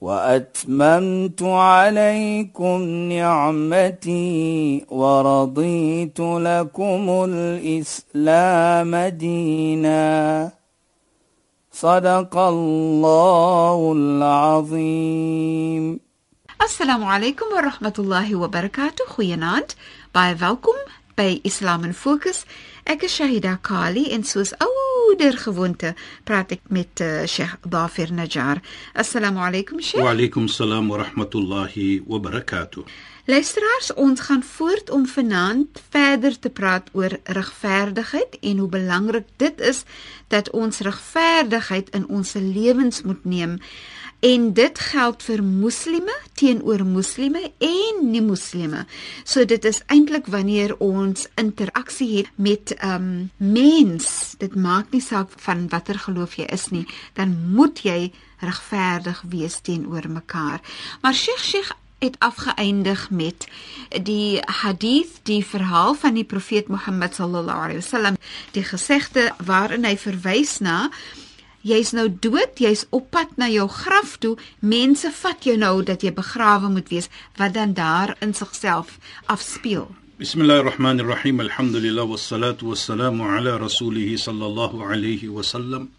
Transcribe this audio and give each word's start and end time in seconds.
وأتممت 0.00 1.42
عليكم 1.42 2.82
نعمتي 3.12 4.84
ورضيت 4.88 6.20
لكم 6.20 7.26
الإسلام 7.28 8.96
دينا. 8.96 10.50
صدق 11.72 12.36
الله 12.36 13.92
العظيم. 13.96 16.00
السلام 16.62 17.04
عليكم 17.04 17.46
ورحمة 17.56 17.94
الله 17.98 18.36
وبركاته. 18.36 19.04
خيانات 19.16 19.72
باي 20.14 20.38
welcome 20.38 20.90
باي 21.18 21.42
إسلام 21.46 21.92
فوكس 21.92 22.44
Ek 22.88 23.02
is 23.04 23.12
Shahida 23.12 23.58
Kali 23.60 24.06
en 24.14 24.24
soos 24.24 24.54
ouer 24.56 25.36
gewoonte 25.36 25.92
praat 26.24 26.54
ek 26.54 26.70
met 26.72 27.02
uh, 27.04 27.26
Sheikh 27.28 27.58
Dafir 27.68 28.12
Najjar. 28.14 28.62
Assalamu 28.94 29.42
alaykum 29.44 29.82
Sheikh. 29.84 30.00
Wa 30.00 30.14
alaykum 30.14 30.48
salaam 30.48 30.88
wa 30.88 31.02
rahmatullahi 31.02 32.00
wa 32.06 32.18
barakatuh. 32.18 32.86
Luisteraars, 33.28 33.92
ons 33.94 34.20
gaan 34.20 34.42
voort 34.42 34.90
om 34.90 35.04
vanaand 35.06 35.82
verder 35.90 36.38
te 36.38 36.50
praat 36.50 36.88
oor 36.96 37.18
regverdigheid 37.24 38.38
en 38.40 38.58
hoe 38.58 38.68
belangrik 38.68 39.28
dit 39.36 39.60
is 39.60 39.84
dat 40.32 40.50
ons 40.50 40.80
regverdigheid 40.80 41.92
in 41.94 42.08
ons 42.08 42.32
lewens 42.32 43.02
moet 43.02 43.24
neem. 43.24 43.58
En 44.20 44.52
dit 44.52 44.78
geld 44.78 45.22
vir 45.24 45.40
moslime 45.44 46.14
teenoor 46.36 46.84
moslime 46.84 47.40
en 47.58 48.00
nie 48.04 48.20
moslime. 48.20 48.84
So 49.24 49.44
dit 49.48 49.64
is 49.64 49.80
eintlik 49.88 50.28
wanneer 50.28 50.74
ons 50.76 51.24
interaksie 51.40 52.10
het 52.18 52.28
met 52.36 52.74
'n 52.76 52.88
um, 52.88 53.30
mens, 53.36 54.34
dit 54.38 54.54
maak 54.54 54.90
nie 54.90 55.00
saak 55.00 55.28
van 55.36 55.68
watter 55.68 55.98
geloof 55.98 56.34
jy 56.34 56.44
is 56.52 56.68
nie, 56.68 56.86
dan 57.14 57.52
moet 57.54 57.80
jy 57.82 58.12
regverdig 58.40 59.22
wees 59.28 59.60
teenoor 59.60 60.08
mekaar. 60.08 60.60
Maar 61.00 61.14
Sheikh 61.14 61.44
Sheikh 61.44 61.72
het 62.00 62.16
afgeëindig 62.18 63.10
met 63.10 63.46
die 64.02 64.40
hadith, 64.62 65.20
die 65.22 65.44
verhaal 65.44 65.94
van 65.94 66.14
die 66.14 66.24
profeet 66.24 66.68
Mohammed 66.68 67.14
sallallahu 67.14 67.58
alaihi 67.58 67.80
wasallam, 67.80 68.16
die 68.52 68.64
gesegde 68.64 69.32
waarin 69.44 69.84
hy 69.84 69.96
verwys 70.00 70.58
na 70.58 70.88
Jy's 71.60 71.90
nou 71.92 72.06
dood, 72.08 72.56
jy's 72.56 72.86
op 72.88 73.10
pad 73.12 73.34
na 73.36 73.44
jou 73.52 73.66
graf 73.68 74.14
toe. 74.16 74.32
Mense 74.64 75.10
vat 75.12 75.44
jou 75.44 75.58
nou 75.60 75.82
dat 75.84 76.00
jy 76.00 76.08
begrawe 76.16 76.70
moet 76.72 76.88
wees 76.88 77.10
wat 77.36 77.52
dan 77.52 77.74
daar 77.76 78.14
in 78.24 78.32
sigself 78.32 78.96
afspeel. 79.28 79.90
Bismillahirrahmanirrahim. 80.16 81.42
Alhamdulillah 81.44 82.08
wassalatu 82.08 82.72
wassalamu 82.72 83.28
ala 83.28 83.58
rasulih 83.60 84.16
sallallahu 84.16 84.80
alayhi 84.88 85.28
wasallam 85.28 85.90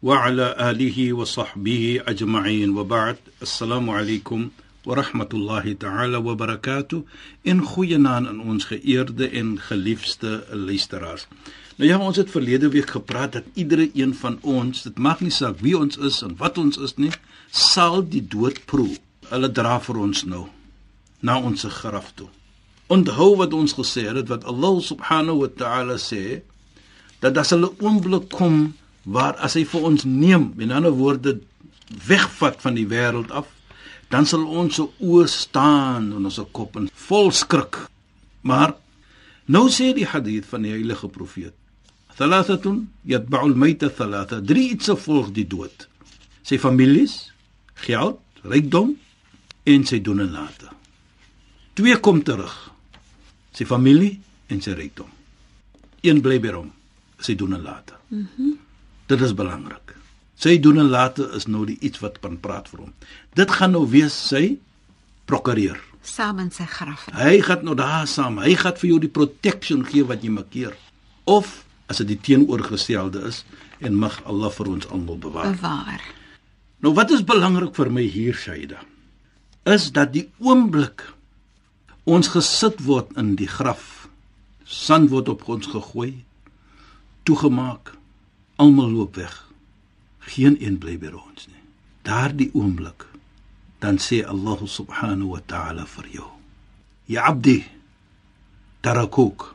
wa 0.00 0.24
ala 0.24 0.56
alihi 0.56 1.12
wa 1.12 1.28
sahbihi 1.28 2.00
ajma'in 2.08 2.72
wa 2.72 2.84
ba'd. 2.84 3.20
Assalamu 3.44 3.92
alaykum 3.92 4.52
wa 4.86 4.94
rahmatullahi 4.96 5.76
ta'ala 5.76 6.20
wa 6.24 6.32
barakatuh. 6.32 7.04
In 7.44 7.60
goeie 7.60 8.00
naam 8.00 8.24
aan 8.24 8.40
ons 8.40 8.64
geëerde 8.72 9.28
en 9.28 9.60
geliefde 9.60 10.46
luisteraars. 10.48 11.28
Nou 11.74 11.88
ja, 11.90 11.96
ons 11.98 12.16
het 12.16 12.30
verlede 12.30 12.68
week 12.70 12.90
gepraat 12.94 13.32
dat 13.32 13.46
iedere 13.58 13.90
een 13.94 14.12
van 14.14 14.38
ons, 14.40 14.82
dit 14.82 14.98
mag 14.98 15.18
nie 15.20 15.32
saak 15.34 15.58
wie 15.58 15.74
ons 15.74 15.96
is 15.98 16.20
en 16.22 16.36
wat 16.38 16.58
ons 16.58 16.76
is 16.78 16.92
nie, 17.02 17.10
sal 17.50 18.04
die 18.06 18.22
dood 18.22 18.60
proe. 18.70 18.92
Hulle 19.26 19.50
dra 19.50 19.80
vir 19.82 19.98
ons 19.98 20.22
nou 20.30 20.44
na 21.26 21.34
ons 21.40 21.66
graf 21.80 22.12
toe. 22.14 22.28
Onthou 22.94 23.32
wat 23.40 23.56
ons 23.58 23.74
gesê 23.74 24.04
het, 24.06 24.28
wat 24.30 24.46
Allah 24.46 24.78
subhanahu 24.86 25.40
wa 25.40 25.48
ta'ala 25.62 25.96
sê, 25.98 26.44
dat 27.18 27.40
as 27.42 27.50
hulle 27.56 27.72
oomblik 27.82 28.30
kom 28.30 28.76
waar 29.02 29.34
as 29.42 29.58
hy 29.58 29.64
vir 29.66 29.88
ons 29.90 30.06
neem, 30.06 30.52
in 30.62 30.70
ander 30.70 30.94
woorde 30.94 31.40
wegvat 32.06 32.62
van 32.62 32.78
die 32.78 32.86
wêreld 32.86 33.34
af, 33.34 33.50
dan 34.14 34.30
sal 34.30 34.46
ons 34.46 34.78
oë 34.78 35.26
staan 35.26 36.12
en 36.14 36.30
ons 36.30 36.40
kop 36.54 36.78
in 36.78 36.86
vol 37.08 37.34
skrik. 37.34 37.82
Maar 38.46 38.76
nou 39.50 39.66
sê 39.74 39.90
die 39.96 40.06
hadith 40.06 40.46
van 40.46 40.62
die 40.62 40.76
heilige 40.76 41.10
profeet 41.10 41.56
Thalathatun 42.18 42.84
yatba'u 43.10 43.48
al-mayta 43.48 43.90
thalatha. 43.90 44.40
Drie 44.40 44.70
iets 44.74 44.90
volg 45.06 45.32
die 45.34 45.46
dood. 45.46 45.88
Sy 46.44 46.58
families, 46.62 47.32
geld, 47.86 48.20
rykdom 48.44 48.94
en 49.66 49.86
sy 49.88 50.00
doen 50.04 50.22
en 50.24 50.30
late. 50.34 50.68
Twee 51.74 51.96
kom 51.98 52.22
terug. 52.22 52.52
Sy 53.54 53.66
familie 53.66 54.18
en 54.52 54.60
sy 54.62 54.76
rykdom. 54.76 55.08
Een 56.04 56.20
bly 56.22 56.38
by 56.42 56.52
hom, 56.54 56.68
sy 57.18 57.34
doen 57.34 57.56
en 57.58 57.64
late. 57.64 57.98
Mhm. 58.10 58.28
Mm 58.36 58.60
Dit 59.04 59.20
is 59.20 59.34
belangrik. 59.36 59.90
Sy 60.40 60.54
doen 60.64 60.78
en 60.80 60.88
late 60.88 61.26
is 61.36 61.44
nou 61.44 61.66
die 61.68 61.76
iets 61.84 62.00
wat 62.00 62.22
kan 62.24 62.38
praat 62.40 62.70
vir 62.72 62.86
hom. 62.86 62.94
Dit 63.36 63.50
gaan 63.52 63.74
nou 63.76 63.82
wees 63.84 64.16
sy 64.16 64.56
prokureur 65.28 65.76
saam 66.04 66.40
in 66.42 66.50
sy 66.52 66.66
graf. 66.68 67.06
Hy 67.16 67.38
gaan 67.44 67.64
nou 67.66 67.74
daar 67.78 68.06
saam. 68.08 68.38
Hy 68.42 68.54
gaan 68.60 68.76
vir 68.80 68.88
jou 68.90 68.98
die 69.02 69.12
protection 69.12 69.84
gee 69.88 70.04
wat 70.06 70.24
jy 70.24 70.32
makkeer. 70.34 70.74
Of 71.24 71.64
as 71.94 72.02
dit 72.02 72.16
die 72.16 72.20
teenoorgestelde 72.26 73.22
is 73.30 73.44
en 73.78 73.94
mag 73.94 74.18
Allah 74.26 74.50
vir 74.50 74.70
ons 74.74 74.88
almal 74.90 75.18
bewaar. 75.22 75.54
Bewaar. 75.54 76.02
Nou 76.82 76.92
wat 76.98 77.14
is 77.14 77.22
belangrik 77.22 77.74
vir 77.78 77.90
my 77.94 78.02
hier 78.02 78.34
Shaida? 78.34 78.82
Is 79.64 79.92
dat 79.94 80.12
die 80.12 80.26
oomblik 80.42 81.06
ons 82.04 82.32
gesit 82.34 82.82
word 82.84 83.14
in 83.20 83.34
die 83.38 83.48
graf, 83.48 84.08
sand 84.66 85.12
word 85.14 85.30
op 85.32 85.46
ons 85.48 85.70
gegooi, 85.70 86.24
toegemaak, 87.24 87.94
almal 88.60 88.90
loop 88.90 89.16
weg. 89.16 89.38
Geen 90.34 90.58
een 90.60 90.76
bly 90.82 90.98
by 91.00 91.14
ons 91.14 91.46
nie. 91.48 91.62
Daardie 92.04 92.50
oomblik 92.52 93.06
dan 93.80 94.00
sê 94.00 94.22
Allah 94.24 94.60
subhanahu 94.64 95.36
wa 95.36 95.40
ta'ala 95.46 95.84
vir 95.84 96.06
jou: 96.12 96.30
"Ya 97.06 97.28
'abdi, 97.28 97.64
tarakuk" 98.80 99.54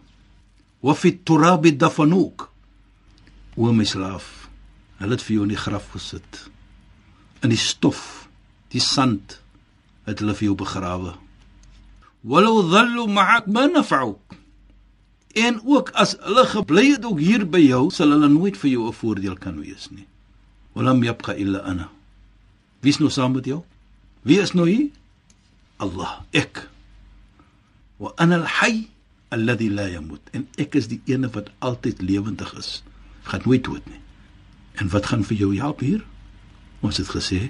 wa 0.82 0.94
fi 0.96 1.12
turab 1.24 1.68
dafanuk 1.78 2.48
o 3.58 3.72
my 3.76 3.84
slaaf 3.84 4.50
hulle 5.00 5.16
het 5.16 5.24
vir 5.24 5.36
jou 5.36 5.46
in 5.48 5.54
die 5.54 5.60
graf 5.60 5.92
gesit. 5.94 6.48
In 7.44 7.52
die 7.54 7.60
stof 7.60 8.28
die 8.74 8.84
sand 8.84 9.40
het 10.08 10.20
hulle 10.20 10.36
vir 10.36 10.50
jou 10.50 10.56
begrawe. 10.60 11.16
Walau 12.28 12.64
dhallu 12.68 13.08
ma'ak 13.08 13.48
ma 13.48 13.68
naf'uk 13.68 14.36
en 15.40 15.60
ook 15.64 15.92
as 15.94 16.16
hulle 16.26 16.44
gebly 16.52 16.86
het 16.96 17.06
ook 17.06 17.20
hier 17.22 17.46
by 17.48 17.62
jou 17.64 17.88
sal 17.94 18.12
hulle 18.16 18.28
nooit 18.32 18.58
vir 18.58 18.72
jou 18.72 18.88
'n 18.88 19.00
voordeel 19.02 19.38
kan 19.38 19.60
wees 19.60 19.90
nie. 19.92 20.08
Walam 20.74 21.04
yabqa 21.04 21.34
illa 21.36 21.60
ana. 21.60 21.90
Wie 22.82 22.90
is 22.90 23.00
nou 23.00 23.10
saam 23.10 23.34
met 23.34 23.46
jou? 23.46 23.64
Wie 24.22 24.40
is 24.40 24.54
nou 24.54 24.68
hier? 24.68 24.90
Allah 25.78 26.24
ek. 26.32 26.70
Wa 27.98 28.12
ana 28.16 28.36
al-hayy 28.36 28.88
alladhi 29.30 29.70
la 29.70 29.88
yamut. 29.90 30.22
En 30.32 30.48
ek 30.58 30.76
is 30.76 30.90
die 30.92 31.02
ene 31.06 31.30
wat 31.34 31.50
altyd 31.60 32.02
lewendig 32.02 32.54
is. 32.58 32.84
Gaan 33.30 33.46
nooit 33.46 33.64
dood 33.64 33.86
nie. 33.90 34.02
En 34.80 34.90
wat 34.90 35.12
gaan 35.12 35.24
vir 35.24 35.38
jou 35.38 35.52
help 35.58 35.84
hier? 35.86 36.06
Ons 36.80 36.98
het 37.02 37.12
gesê 37.12 37.50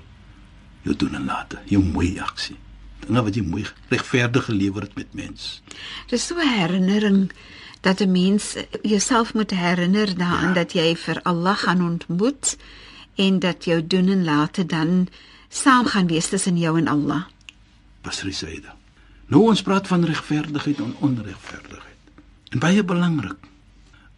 jy 0.87 0.95
doen 0.95 1.15
en 1.19 1.27
laat 1.27 1.57
jy 1.69 1.79
mooi 1.83 2.17
aksie. 2.23 2.57
Dinge 3.03 3.23
wat 3.23 3.35
jy 3.35 3.43
mooi 3.45 3.65
regverdig 3.91 4.45
gelewer 4.49 4.87
het 4.87 4.95
met 4.95 5.13
mens. 5.13 5.61
Dis 6.07 6.25
so 6.27 6.35
'n 6.35 6.47
herinnering 6.47 7.31
dat 7.81 8.01
'n 8.01 8.11
mens 8.11 8.55
jouself 8.81 9.33
moet 9.33 9.51
herinner 9.51 10.17
daaraan 10.17 10.53
ja. 10.53 10.53
dat 10.53 10.73
jy 10.73 10.95
vir 10.95 11.21
Allah 11.23 11.57
gaan 11.57 11.83
ontmoet 11.83 12.57
en 13.15 13.39
dat 13.39 13.65
jou 13.65 13.87
doen 13.87 14.07
en 14.07 14.23
laat 14.23 14.69
dan 14.69 15.07
saam 15.49 15.85
gaan 15.85 16.07
wees 16.07 16.27
tussen 16.27 16.57
jou 16.57 16.77
en 16.77 16.87
Allah. 16.87 17.23
Basri 18.01 18.31
Saida. 18.31 18.75
Nou 19.29 19.43
ons 19.43 19.61
praat 19.61 19.87
van 19.87 20.05
regverdigheid 20.05 20.77
en 20.77 20.95
onregverdigheid. 20.99 21.68
En 22.49 22.61
baie 22.61 22.83
belangrik 22.83 23.37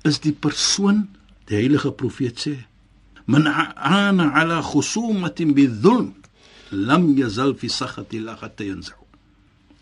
is 0.08 0.20
die 0.24 0.34
persoon, 0.34 1.06
die 1.50 1.58
heilige 1.60 1.92
profeet 1.92 2.40
sê, 2.40 2.56
"Man 3.26 3.48
ana 3.48 4.32
ala 4.34 4.62
khusumatin 4.62 5.54
bidhulm, 5.54 6.16
lam 6.72 7.18
yazal 7.18 7.54
fi 7.56 7.68
sakhati 7.70 8.20
la 8.20 8.36
hatta 8.36 8.64
yanzu." 8.64 8.94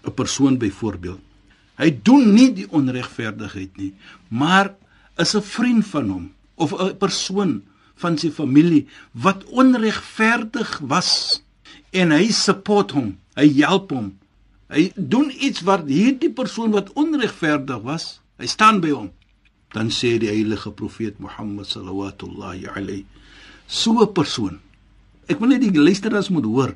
'n 0.04 0.13
Persoon 0.13 0.57
byvoorbeeld, 0.57 1.22
hy 1.78 1.90
doen 2.04 2.34
nie 2.34 2.54
die 2.54 2.68
onregverdigheid 2.72 3.78
nie, 3.78 3.94
maar 4.28 4.75
is 5.18 5.36
'n 5.36 5.42
vriend 5.42 5.86
van 5.86 6.10
hom 6.10 6.31
of 6.56 6.74
'n 6.74 6.98
persoon 6.98 7.63
van 7.95 8.18
sy 8.18 8.31
familie 8.31 8.88
wat 9.12 9.44
onregverdig 9.45 10.80
was 10.80 11.42
en 11.92 12.12
hy 12.12 12.31
support 12.31 12.92
hom, 12.92 13.18
hy 13.36 13.48
help 13.62 13.92
hom 13.92 14.19
Hy 14.69 14.92
doen 14.94 15.31
iets 15.34 15.63
wat 15.66 15.88
hierdie 15.90 16.30
persoon 16.30 16.75
wat 16.75 16.92
onregverdig 16.94 17.81
was, 17.81 18.19
hy 18.40 18.48
staan 18.50 18.82
by 18.84 18.94
hom. 18.96 19.10
Dan 19.76 19.92
sê 19.94 20.16
die 20.18 20.32
heilige 20.32 20.72
profeet 20.74 21.20
Mohammed 21.22 21.70
sallallahu 21.70 22.72
alayhi 22.74 23.06
so 23.68 24.02
'n 24.02 24.14
persoon. 24.14 24.60
Ek 25.28 25.40
wil 25.40 25.50
net 25.50 25.62
die 25.62 25.72
luisteraars 25.72 26.30
moet 26.30 26.46
hoor. 26.46 26.76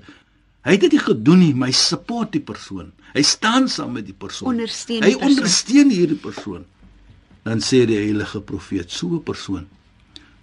Hy 0.63 0.71
het 0.71 0.81
dit 0.81 0.91
nie 0.91 0.99
gedoen 0.99 1.39
nie, 1.39 1.53
maar 1.53 1.67
hy 1.67 1.73
support 1.73 2.31
die 2.31 2.39
persoon. 2.41 2.93
Hy 3.13 3.21
staan 3.21 3.67
saam 3.67 3.91
met 3.93 4.05
die 4.05 4.13
persoon. 4.13 4.53
Ondersteun 4.53 5.01
die 5.01 5.09
hy 5.09 5.17
persoon. 5.17 5.29
ondersteun 5.29 5.89
hierdie 5.89 6.21
persoon. 6.21 6.65
Dan 7.43 7.59
sê 7.59 7.85
die 7.85 7.97
heilige 7.97 8.41
profeet 8.41 8.91
so 8.91 9.07
'n 9.07 9.23
persoon 9.23 9.67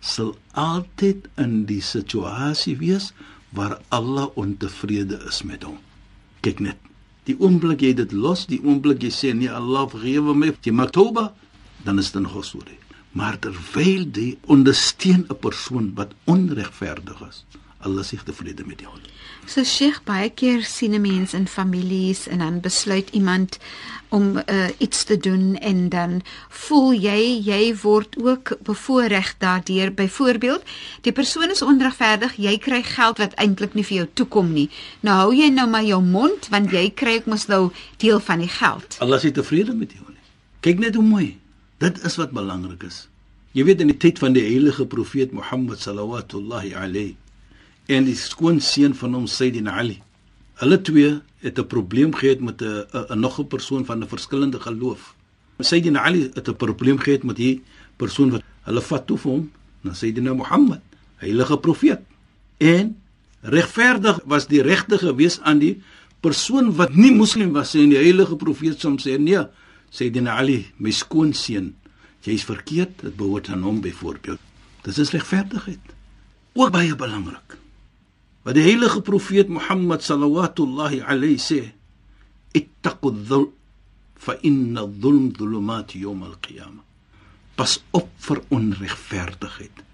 sal 0.00 0.32
altyd 0.56 1.28
in 1.40 1.64
die 1.68 1.82
situasie 1.84 2.76
wees 2.80 3.12
waar 3.56 3.78
Allah 3.88 4.30
ontevrede 4.40 5.20
is 5.28 5.42
met 5.44 5.64
hom. 5.66 5.78
Kyk 6.40 6.60
net. 6.64 6.89
Die 7.30 7.36
oomblik 7.38 7.84
jy 7.86 7.92
dit 7.94 8.10
los, 8.10 8.48
die 8.50 8.58
oomblik 8.66 9.04
jy 9.06 9.10
sê 9.14 9.28
nee 9.38 9.50
Allah 9.54 9.84
vergewe 9.92 10.34
my, 10.34 10.48
jy 10.66 10.72
maak 10.74 10.90
toba, 10.96 11.28
dan 11.86 12.02
is 12.02 12.10
dit 12.10 12.22
'n 12.22 12.42
storie. 12.42 12.78
Maar 13.14 13.38
terwyl 13.38 14.02
jy 14.16 14.38
ondersteun 14.46 15.26
'n 15.30 15.38
persoon 15.38 15.92
wat 15.94 16.10
onregverdig 16.26 17.20
is, 17.28 17.44
Allah 17.80 18.04
is 18.04 18.22
tevrede 18.24 18.64
met 18.66 18.80
jou. 18.80 18.92
So 19.48 19.64
Sheikh 19.64 20.02
baie 20.04 20.28
keer 20.30 20.62
sien 20.62 20.92
'n 20.94 21.00
mens 21.00 21.32
in 21.34 21.46
families 21.48 22.28
en 22.28 22.38
dan 22.38 22.60
besluit 22.60 23.08
iemand 23.10 23.58
om 24.08 24.36
uh, 24.36 24.68
iets 24.78 25.04
te 25.04 25.16
doen 25.16 25.56
en 25.56 25.88
dan 25.88 26.22
voel 26.48 26.92
jy 26.92 27.40
jy 27.44 27.76
word 27.82 28.16
ook 28.22 28.56
bevoordeel 28.62 29.32
daardeur. 29.38 29.94
Byvoorbeeld, 29.94 30.62
die 31.00 31.12
persoon 31.12 31.50
is 31.50 31.62
onregverdig, 31.62 32.36
jy 32.36 32.58
kry 32.58 32.82
geld 32.82 33.18
wat 33.18 33.34
eintlik 33.34 33.74
nie 33.74 33.84
vir 33.84 33.96
jou 33.96 34.08
toekom 34.12 34.52
nie. 34.52 34.68
Nou 35.00 35.16
hou 35.16 35.34
jy 35.34 35.48
nou 35.48 35.68
maar 35.68 35.84
jou 35.84 36.02
mond 36.02 36.48
want 36.48 36.70
jy 36.70 36.90
kry 36.90 37.16
ook 37.16 37.26
mos 37.26 37.46
nou 37.46 37.70
deel 37.96 38.20
van 38.20 38.38
die 38.38 38.48
geld. 38.48 38.96
Allah 39.00 39.24
is 39.24 39.32
tevrede 39.32 39.74
met 39.74 39.92
jou 39.92 40.04
nie. 40.08 40.20
Kyk 40.60 40.78
net 40.78 40.94
hoe 40.94 41.04
mooi. 41.04 41.38
Dit 41.78 42.04
is 42.04 42.16
wat 42.16 42.30
belangrik 42.30 42.82
is. 42.82 43.08
Jy 43.52 43.64
weet 43.64 43.80
in 43.80 43.88
die 43.90 43.96
tyd 43.96 44.18
van 44.18 44.32
die 44.32 44.44
heilige 44.44 44.86
profeet 44.86 45.32
Mohammed 45.32 45.80
sallallahu 45.80 46.74
alayhi 46.74 47.16
en 47.90 48.06
die 48.06 48.16
skoonseun 48.18 48.94
van 48.94 49.16
hom 49.18 49.26
Sayyidina 49.26 49.74
Ali. 49.82 49.98
Hulle 50.62 50.78
twee 50.86 51.18
het 51.42 51.58
'n 51.58 51.66
probleem 51.66 52.14
gehad 52.14 52.40
met 52.40 52.62
'n 52.62 53.18
nog 53.18 53.40
'n 53.40 53.46
persoon 53.46 53.84
van 53.84 54.02
'n 54.02 54.08
verskillende 54.08 54.60
geloof. 54.60 55.14
Sayyidina 55.58 56.00
Ali 56.00 56.30
het 56.34 56.48
'n 56.48 56.56
probleem 56.56 56.98
gehad 56.98 57.22
met 57.22 57.36
hierdie 57.36 57.62
persoon 57.96 58.30
wat 58.30 58.42
hulle 58.62 58.80
vat 58.80 59.06
toe 59.06 59.18
vir 59.18 59.30
hom 59.30 59.50
na 59.80 59.92
Sayyidina 59.92 60.34
Mohammed, 60.34 60.80
heilige 61.16 61.58
profeet. 61.58 62.00
En 62.58 62.96
regverdig 63.40 64.20
was 64.24 64.46
die 64.46 64.62
regte 64.62 64.98
gewees 64.98 65.40
aan 65.40 65.58
die 65.58 65.82
persoon 66.20 66.74
wat 66.74 66.94
nie 66.94 67.12
moslim 67.12 67.52
was 67.52 67.74
en 67.74 67.88
die 67.88 67.98
heilige 67.98 68.36
profeet 68.36 68.80
soms 68.80 69.06
sê 69.08 69.18
nee, 69.18 69.46
Sayyidina 69.90 70.36
Ali, 70.36 70.66
my 70.76 70.90
skoonseun, 70.90 71.74
jy's 72.20 72.44
verkeerd, 72.44 73.00
dit 73.00 73.16
behoort 73.16 73.48
aan 73.48 73.62
hom 73.62 73.80
byvoorbeeld. 73.80 74.38
Dis 74.82 74.98
is 74.98 75.10
regverdigheid. 75.10 75.80
Ook 76.52 76.70
baie 76.70 76.96
belangrik. 76.96 77.59
Wat 78.42 78.56
die 78.56 78.64
heilige 78.64 79.02
profeet 79.04 79.50
Mohammed 79.52 80.02
sallallahu 80.02 81.02
alayhi 81.04 81.36
sê, 81.36 81.60
ittaqu 82.56 83.12
dhul 83.28 83.50
fa 84.16 84.36
inna 84.42 84.86
dhulm 84.86 85.30
dhulumat 85.36 85.94
yawm 85.94 86.22
al-qiyamah. 86.24 86.84
Pas 87.56 87.76
op 87.92 88.08
vir 88.24 88.40
onregverdigheid. 88.48 89.84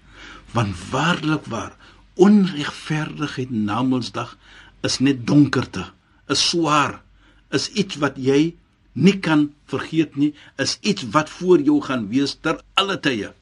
Want 0.55 0.79
waarlik 0.91 1.49
waar 1.51 1.75
onregverdigheid 2.15 3.51
na 3.51 3.81
Mondsdag 3.83 4.37
is 4.87 4.99
net 5.03 5.27
donkerte, 5.27 5.83
is 6.31 6.41
swaar, 6.49 7.01
is 7.51 7.67
iets 7.75 7.99
wat 7.99 8.15
jy 8.15 8.55
nie 8.97 9.17
kan 9.19 9.49
vergeet 9.67 10.15
nie, 10.15 10.31
is 10.55 10.77
iets 10.81 11.03
wat 11.11 11.29
voor 11.29 11.61
jou 11.61 11.81
gaan 11.83 12.07
wees 12.09 12.37
ter 12.39 12.63
alle 12.79 12.95
tye. 13.03 13.33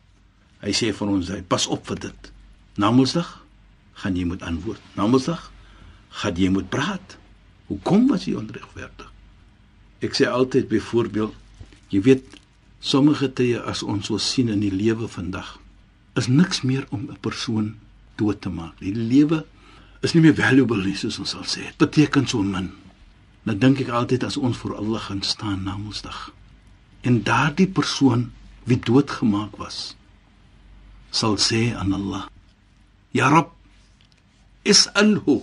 Hy 0.65 0.73
sê 0.73 0.89
vir 0.97 1.13
ons, 1.13 1.29
hy 1.29 1.43
pas 1.45 1.69
op 1.69 1.85
vir 1.93 2.07
dit. 2.09 2.31
Na 2.81 2.89
Mondsdag 2.91 3.44
gaan 4.01 4.15
jy 4.15 4.25
moet 4.27 4.43
antwoord. 4.43 4.81
Namedsdag 4.95 5.51
gaan 6.21 6.39
jy 6.39 6.49
moet 6.49 6.69
praat. 6.69 7.17
Hoekom 7.67 8.07
was 8.11 8.27
jy 8.27 8.35
onregverdig? 8.39 9.11
Ek 10.05 10.13
sê 10.17 10.27
altyd 10.29 10.67
byvoorbeeld, 10.69 11.33
jy 11.89 12.01
weet 12.05 12.39
sommige 12.79 13.31
tye 13.33 13.59
as 13.61 13.83
ons 13.83 14.11
so 14.11 14.19
sien 14.21 14.51
in 14.53 14.61
die 14.61 14.73
lewe 14.73 15.07
vandag, 15.09 15.55
is 16.15 16.27
niks 16.27 16.61
meer 16.61 16.85
om 16.91 17.09
'n 17.09 17.17
persoon 17.19 17.75
dood 18.15 18.41
te 18.41 18.49
maak. 18.49 18.79
Die 18.79 18.93
lewe 18.95 19.45
is 20.01 20.13
nie 20.13 20.21
meer 20.21 20.35
valuable 20.35 20.83
nie 20.83 20.95
soos 20.95 21.19
ons 21.19 21.29
sal 21.29 21.43
sê. 21.43 21.63
Dit 21.65 21.77
beteken 21.77 22.27
so 22.27 22.41
min. 22.43 22.71
Dan 23.43 23.59
dink 23.59 23.79
ek 23.79 23.89
altyd 23.89 24.23
as 24.23 24.37
ons 24.37 24.57
voor 24.57 24.75
Allah 24.75 25.01
gaan 25.01 25.21
staan 25.21 25.63
na 25.63 25.77
Mondsdag 25.77 26.31
en 27.05 27.21
daardie 27.23 27.67
persoon 27.67 28.31
wie 28.65 28.79
doodgemaak 28.81 29.57
was 29.61 29.95
sal 31.13 31.37
sê 31.37 31.75
aan 31.77 31.93
Allah: 31.93 32.25
"Ya 33.11 33.29
Rabb, 33.29 33.53
is'alhu 34.65 35.41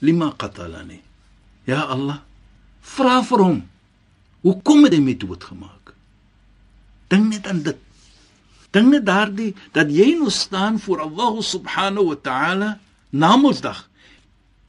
lima 0.00 0.32
qatalani. 0.38 1.00
Ya 1.66 1.82
allah 1.94 2.22
vra 2.82 3.20
vir 3.22 3.44
hom 3.46 3.60
hoekom 4.42 4.84
het 4.86 4.96
hy 4.96 5.02
my 5.02 5.14
doodgemaak? 5.14 5.94
Dink 7.10 7.28
net 7.30 7.46
aan 7.46 7.62
dit. 7.62 7.78
Dink 8.72 8.88
net 8.94 9.06
daardie 9.06 9.52
dat 9.76 9.90
jy 9.92 10.14
nou 10.18 10.30
staan 10.30 10.80
voor 10.82 11.04
allah 11.06 11.42
subhanahu 11.42 12.14
wa 12.14 12.18
ta'ala 12.28 12.70
namelsdag 13.10 13.88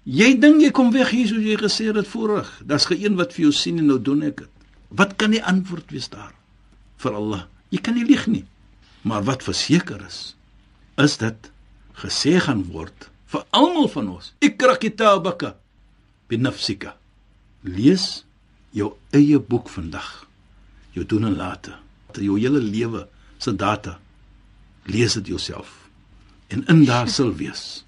jy 0.04 0.34
dink 0.36 0.60
jy 0.62 0.72
kom 0.76 0.92
weg 0.92 1.14
hier 1.16 1.30
soos 1.30 1.46
jy 1.46 1.56
gesê 1.62 1.88
het 1.96 2.10
voorig 2.12 2.50
daar's 2.68 2.90
geen 2.92 3.16
wat 3.16 3.32
vir 3.32 3.48
jou 3.48 3.54
sien 3.56 3.80
en 3.80 3.88
nou 3.88 4.00
doen 4.04 4.26
ek 4.28 4.44
dit 4.44 4.54
wat 5.00 5.16
kan 5.18 5.32
die 5.34 5.44
antwoord 5.44 5.92
wees 5.96 6.10
daar 6.12 6.34
vir 7.02 7.16
allah? 7.18 7.46
Jy 7.74 7.82
kan 7.84 7.98
nie 7.98 8.06
lieg 8.08 8.28
nie. 8.30 8.46
Maar 9.04 9.26
wat 9.28 9.46
verseker 9.46 10.04
is 10.06 10.36
is 11.02 11.18
dit 11.18 11.50
gesê 11.98 12.38
gaan 12.44 12.62
word 12.70 13.08
vir 13.34 13.46
almal 13.50 13.90
van 13.90 14.12
ons. 14.16 14.32
Ikra 14.46 14.78
kitabaka 14.78 15.56
bi 16.30 16.38
nafsika. 16.38 16.96
Lees 17.66 18.24
jou 18.76 18.94
eie 19.16 19.40
boek 19.40 19.72
vandag. 19.74 20.26
Jou 20.94 21.06
doen 21.10 21.30
en 21.32 21.38
late. 21.40 21.74
Jou 22.14 22.38
hele 22.38 22.62
lewe 22.62 23.08
se 23.42 23.56
data. 23.56 23.98
Lees 24.86 25.18
dit 25.18 25.34
jouself. 25.34 25.72
En 26.54 26.66
in 26.70 26.84
daar 26.86 27.10
sal 27.10 27.34
wees 27.42 27.84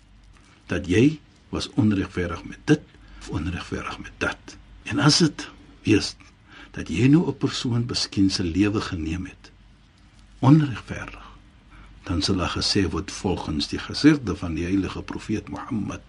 dat 0.71 0.87
jy 0.89 1.19
was 1.53 1.69
onregverdig 1.77 2.41
met 2.49 2.61
dit 2.65 2.81
of 3.21 3.29
onregverdig 3.37 3.99
met 4.01 4.15
dat. 4.17 4.57
En 4.89 4.99
as 4.99 5.21
dit 5.21 5.45
wees 5.85 6.15
dat 6.73 6.89
jy 6.89 7.07
nou 7.07 7.27
'n 7.29 7.37
persoon 7.37 7.85
beskien 7.85 8.29
se 8.29 8.43
lewe 8.43 8.81
geneem 8.81 9.25
het 9.25 9.51
onregverdig 10.39 11.24
dan 12.05 12.21
sal 12.21 12.41
daar 12.41 12.53
gesê 12.53 12.85
word 12.91 13.11
volgens 13.11 13.69
die 13.71 13.81
gesegde 13.81 14.35
van 14.35 14.55
die 14.57 14.67
heilige 14.67 15.01
profeet 15.01 15.49
Mohammed 15.49 16.01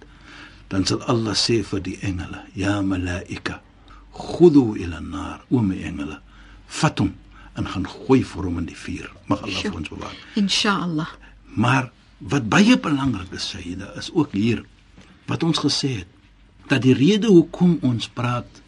dan 0.72 0.86
sal 0.86 1.02
Allah 1.10 1.36
sê 1.38 1.62
vir 1.64 1.80
die 1.80 1.98
engele 2.04 2.42
ja 2.54 2.80
malaika 2.82 3.60
khudu 4.16 4.74
ila 4.80 5.00
an-nar 5.02 5.44
o 5.50 5.62
my 5.62 5.78
engele 5.90 6.20
vat 6.80 6.98
hom 6.98 7.14
en 7.56 7.68
gaan 7.72 7.86
gooi 7.88 8.20
vir 8.24 8.48
hom 8.48 8.58
in 8.60 8.66
die 8.68 8.76
vuur. 8.76 9.08
Mag 9.30 9.44
Allah 9.46 9.62
vir 9.64 9.78
ons 9.78 9.92
bewaar. 9.92 10.16
Inshallah. 10.36 11.08
Maar 11.56 11.90
wat 12.18 12.48
baie 12.52 12.76
belangrik 12.80 13.32
is 13.36 13.48
jy 13.52 13.76
is 13.96 14.10
ook 14.12 14.32
hier 14.36 14.64
wat 15.28 15.42
ons 15.44 15.60
gesê 15.64 15.92
het 16.00 16.12
dat 16.70 16.82
die 16.82 16.96
rede 16.96 17.28
hoekom 17.28 17.78
ons 17.86 18.08
praat 18.08 18.62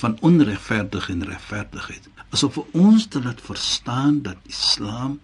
van 0.00 0.16
onregverdig 0.20 1.08
en 1.12 1.24
regverdigheid 1.26 2.08
is 2.32 2.42
om 2.46 2.52
vir 2.52 2.76
ons 2.84 3.06
te 3.08 3.22
laat 3.22 3.40
verstaan 3.44 4.20
dat 4.26 4.36
Islam 4.48 5.18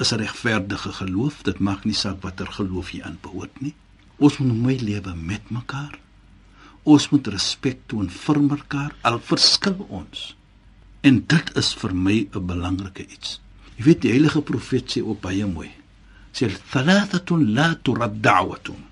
is 0.00 0.12
'n 0.12 0.20
regverdige 0.24 0.92
geloof. 0.92 1.42
Dit 1.42 1.58
maak 1.58 1.84
nie 1.84 1.94
saak 1.94 2.22
watter 2.22 2.46
geloof 2.46 2.90
jy 2.90 3.02
aanbehoort 3.02 3.60
nie. 3.60 3.74
Ons 4.16 4.38
moet 4.38 4.56
mooi 4.56 4.78
lewe 4.80 5.14
met 5.14 5.50
mekaar. 5.50 5.98
Ons 6.82 7.08
moet 7.10 7.26
respek 7.26 7.78
toon 7.86 8.10
vir 8.10 8.40
mekaar 8.40 8.94
al 9.00 9.20
verskil 9.20 9.86
ons. 9.88 10.36
En 11.00 11.24
dit 11.26 11.56
is 11.56 11.74
vir 11.74 11.94
my 11.94 12.28
'n 12.32 12.46
belangrike 12.46 13.06
iets. 13.06 13.40
Jy 13.76 13.84
weet 13.84 14.00
die 14.00 14.10
heilige 14.10 14.42
profeet 14.42 14.90
sê 14.92 15.02
ook 15.02 15.20
baie 15.20 15.46
mooi. 15.46 15.70
Sê 16.32 16.50
thalathatun 16.70 17.52
la 17.52 17.78
turad 17.82 18.22
da'watun. 18.22 18.84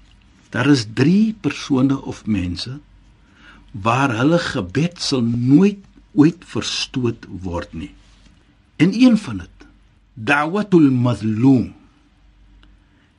Daar 0.51 0.67
is 0.67 0.87
3 0.95 1.35
persone 1.41 2.03
of 2.03 2.27
mense 2.27 2.81
waar 3.71 4.17
hulle 4.17 4.39
gebed 4.39 5.01
sal 5.01 5.23
nooit 5.23 5.79
ooit 6.15 6.45
verstoot 6.45 7.27
word 7.29 7.73
nie. 7.73 7.95
En 8.77 8.93
een 8.95 9.19
van 9.19 9.37
dit 9.37 9.58
دعوة 10.18 10.70
المظلوم 10.74 11.74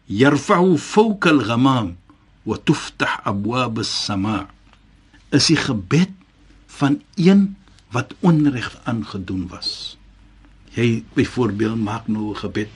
يرفع 0.09 0.77
فوق 0.77 1.27
الغمام 1.27 1.97
وتفتح 2.47 3.29
أبواب 3.29 3.79
السماء 3.79 4.47
is 5.35 5.51
die 5.51 5.59
gebed 5.59 6.13
van 6.79 7.01
een 7.19 7.57
wat 7.91 8.15
onreg 8.21 8.69
aangedoen 8.85 9.49
was. 9.51 9.99
Jy 10.75 11.05
byvoorbeeld 11.15 11.79
maak 11.83 12.07
nou 12.07 12.31
'n 12.31 12.37
gebed 12.37 12.71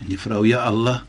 en 0.00 0.08
jy 0.08 0.18
vra 0.18 0.40
ja 0.44 0.64
Allah, 0.64 1.00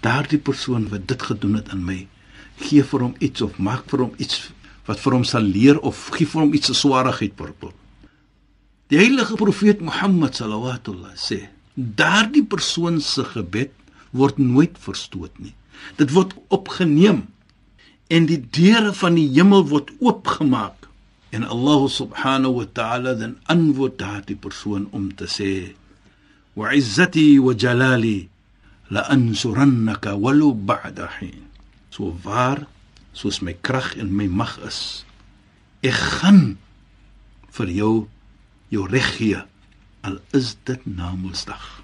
daardie 0.00 0.38
persoon 0.38 0.88
wat 0.88 1.08
dit 1.08 1.22
gedoen 1.22 1.54
het 1.54 1.68
aan 1.68 1.84
my, 1.84 2.08
gee 2.56 2.84
vir 2.84 3.00
hom 3.00 3.14
iets 3.18 3.40
of 3.40 3.58
maak 3.58 3.88
vir 3.90 3.98
hom 3.98 4.12
iets 4.16 4.52
wat 4.84 5.00
vir 5.00 5.12
hom 5.12 5.24
sal 5.24 5.42
leer 5.42 5.80
of 5.80 6.10
gee 6.12 6.26
vir 6.26 6.40
hom 6.40 6.52
iets 6.54 6.66
se 6.66 6.74
swaarigheid 6.74 7.34
purpel. 7.36 7.72
Die 8.92 8.98
heilige 8.98 9.34
profeet 9.34 9.80
Mohammed 9.80 10.36
sallallahu 10.36 11.16
sê, 11.16 11.48
daardie 11.79 12.45
persoon 12.45 12.99
se 13.01 13.23
gebed 13.33 13.71
word 14.11 14.37
nooit 14.41 14.77
verstoot 14.81 15.33
nie. 15.39 15.53
Dit 15.99 16.11
word 16.15 16.35
opgeneem 16.51 17.27
en 18.09 18.25
die 18.29 18.41
deure 18.41 18.91
van 18.97 19.15
die 19.19 19.29
hemel 19.35 19.67
word 19.69 19.91
oopgemaak 20.01 20.89
en 21.29 21.45
Allah 21.45 21.85
subhanahu 21.93 22.61
wa 22.63 22.67
ta'ala 22.73 23.13
dan 23.13 23.37
antwoord 23.45 23.99
daardie 24.01 24.37
persoon 24.37 24.89
om 24.91 25.11
te 25.13 25.29
sê 25.29 25.77
wa 26.57 26.73
izzati 26.73 27.37
wa 27.37 27.53
jalali 27.53 28.25
la 28.89 29.05
ansurannaka 29.13 30.17
walau 30.17 30.55
ba'da 30.57 31.05
hin 31.19 31.45
so 31.93 32.17
waar 32.25 32.65
soos 33.13 33.43
my 33.45 33.53
krag 33.61 33.93
en 34.01 34.09
my 34.09 34.25
mag 34.25 34.57
is 34.65 35.05
ek 35.85 35.93
gaan 36.17 36.57
vir 37.53 37.69
jou 37.77 37.93
jou 38.73 38.89
reg 38.89 39.13
gee 39.21 39.45
al 40.01 40.19
is 40.31 40.55
dit 40.63 40.85
na 40.85 41.13
Woensdag 41.21 41.81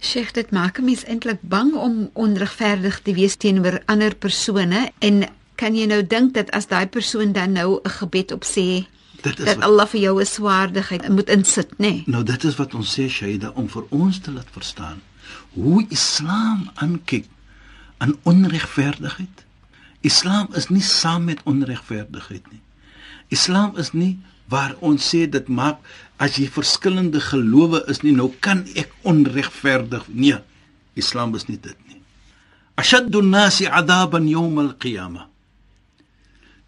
Sheikh 0.00 0.32
dit 0.32 0.50
maak 0.50 0.80
my 0.80 0.96
eintlik 1.06 1.42
bang 1.42 1.74
om 1.76 2.08
onregverdig 2.14 3.02
te 3.04 3.14
wees 3.14 3.36
teenoor 3.36 3.80
ander 3.86 4.14
persone 4.14 4.88
en 4.98 5.26
kan 5.60 5.76
jy 5.76 5.86
nou 5.90 6.00
dink 6.06 6.34
dat 6.34 6.50
as 6.56 6.70
daai 6.70 6.86
persoon 6.88 7.32
dan 7.32 7.52
nou 7.52 7.80
'n 7.84 7.90
gebed 7.98 8.32
op 8.32 8.44
sê 8.44 8.86
dat 9.22 9.38
wat, 9.38 9.60
Allah 9.60 9.86
vir 9.86 10.00
jou 10.00 10.20
'n 10.20 10.26
swaardigheid 10.26 11.08
moet 11.08 11.28
insit 11.28 11.70
nê 11.70 11.76
nee? 11.78 12.02
Nou 12.06 12.24
dit 12.24 12.44
is 12.44 12.56
wat 12.56 12.74
ons 12.74 12.98
sê 12.98 13.08
Shaida 13.08 13.52
om 13.54 13.68
vir 13.68 13.84
ons 13.90 14.18
te 14.18 14.30
laat 14.30 14.50
verstaan 14.50 15.02
hoe 15.54 15.84
Islam 15.88 16.70
aankyk 16.74 17.26
aan 17.98 18.16
onregverdigheid 18.22 19.44
Islam 20.00 20.48
is 20.56 20.68
nie 20.68 20.82
saam 20.82 21.24
met 21.24 21.40
onregverdigheid 21.44 22.46
nie. 22.50 22.60
Islam 23.28 23.76
is 23.76 23.92
nie 23.92 24.18
waar 24.48 24.74
ons 24.80 25.04
sê 25.12 25.26
dit 25.28 25.48
maak 25.48 25.78
as 26.20 26.36
jy 26.36 26.46
verskillende 26.52 27.20
gelowe 27.24 27.80
is 27.88 28.02
nie 28.04 28.12
nou 28.12 28.28
kan 28.44 28.66
ek 28.78 28.92
onregverdig 29.08 30.04
nee. 30.12 30.36
Islam 31.00 31.32
is 31.38 31.46
nie 31.48 31.56
dit 31.56 31.76
nie. 31.88 32.00
Ashaddu 32.76 33.22
an-nasi 33.24 33.66
'adaban 33.66 34.28
yawm 34.28 34.58
al-qiyamah. 34.58 35.26